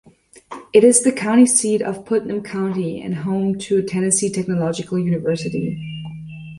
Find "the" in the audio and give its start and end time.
1.03-1.11